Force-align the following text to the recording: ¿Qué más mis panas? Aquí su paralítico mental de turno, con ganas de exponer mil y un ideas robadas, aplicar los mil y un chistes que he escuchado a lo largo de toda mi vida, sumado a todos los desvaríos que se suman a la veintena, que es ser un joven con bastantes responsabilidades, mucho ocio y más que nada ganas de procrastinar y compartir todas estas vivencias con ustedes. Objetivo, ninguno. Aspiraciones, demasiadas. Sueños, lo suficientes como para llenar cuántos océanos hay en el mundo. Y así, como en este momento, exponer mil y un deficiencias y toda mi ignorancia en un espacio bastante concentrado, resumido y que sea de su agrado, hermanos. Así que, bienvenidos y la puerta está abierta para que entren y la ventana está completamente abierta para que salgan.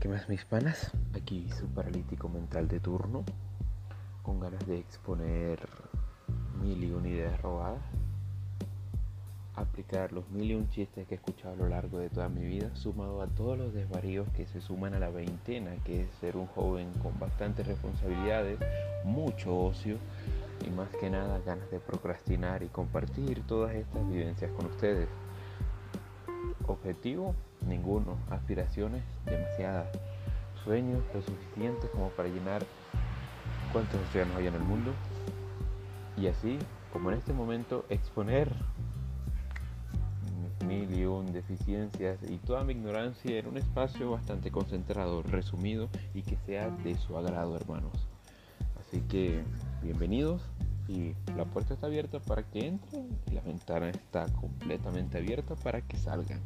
¿Qué 0.00 0.08
más 0.08 0.28
mis 0.28 0.44
panas? 0.44 0.92
Aquí 1.12 1.50
su 1.58 1.66
paralítico 1.66 2.28
mental 2.28 2.68
de 2.68 2.78
turno, 2.78 3.24
con 4.22 4.38
ganas 4.38 4.64
de 4.64 4.78
exponer 4.78 5.58
mil 6.62 6.84
y 6.84 6.92
un 6.92 7.04
ideas 7.04 7.42
robadas, 7.42 7.82
aplicar 9.56 10.12
los 10.12 10.30
mil 10.30 10.52
y 10.52 10.54
un 10.54 10.70
chistes 10.70 11.04
que 11.08 11.14
he 11.14 11.16
escuchado 11.16 11.54
a 11.54 11.56
lo 11.56 11.68
largo 11.68 11.98
de 11.98 12.10
toda 12.10 12.28
mi 12.28 12.44
vida, 12.44 12.70
sumado 12.76 13.20
a 13.22 13.26
todos 13.26 13.58
los 13.58 13.74
desvaríos 13.74 14.28
que 14.36 14.46
se 14.46 14.60
suman 14.60 14.94
a 14.94 15.00
la 15.00 15.10
veintena, 15.10 15.74
que 15.84 16.02
es 16.02 16.10
ser 16.20 16.36
un 16.36 16.46
joven 16.46 16.92
con 17.02 17.18
bastantes 17.18 17.66
responsabilidades, 17.66 18.60
mucho 19.02 19.58
ocio 19.58 19.96
y 20.64 20.70
más 20.70 20.90
que 21.00 21.10
nada 21.10 21.40
ganas 21.44 21.68
de 21.72 21.80
procrastinar 21.80 22.62
y 22.62 22.68
compartir 22.68 23.42
todas 23.48 23.74
estas 23.74 24.08
vivencias 24.08 24.52
con 24.52 24.66
ustedes. 24.66 25.08
Objetivo, 26.68 27.34
ninguno. 27.66 28.16
Aspiraciones, 28.30 29.02
demasiadas. 29.24 29.88
Sueños, 30.64 31.02
lo 31.14 31.22
suficientes 31.22 31.90
como 31.90 32.10
para 32.10 32.28
llenar 32.28 32.62
cuántos 33.72 34.00
océanos 34.08 34.36
hay 34.36 34.46
en 34.46 34.54
el 34.54 34.62
mundo. 34.62 34.92
Y 36.16 36.26
así, 36.26 36.58
como 36.92 37.10
en 37.10 37.18
este 37.18 37.32
momento, 37.32 37.86
exponer 37.88 38.52
mil 40.66 40.94
y 40.94 41.06
un 41.06 41.32
deficiencias 41.32 42.18
y 42.28 42.36
toda 42.36 42.62
mi 42.64 42.74
ignorancia 42.74 43.38
en 43.38 43.46
un 43.46 43.56
espacio 43.56 44.10
bastante 44.10 44.50
concentrado, 44.50 45.22
resumido 45.22 45.88
y 46.12 46.22
que 46.22 46.36
sea 46.44 46.68
de 46.68 46.96
su 46.96 47.16
agrado, 47.16 47.56
hermanos. 47.56 48.06
Así 48.78 49.00
que, 49.08 49.42
bienvenidos 49.82 50.42
y 50.88 51.14
la 51.36 51.44
puerta 51.44 51.74
está 51.74 51.86
abierta 51.86 52.18
para 52.18 52.42
que 52.42 52.66
entren 52.66 53.08
y 53.30 53.34
la 53.34 53.42
ventana 53.42 53.90
está 53.90 54.26
completamente 54.32 55.18
abierta 55.18 55.54
para 55.54 55.82
que 55.82 55.96
salgan. 55.96 56.40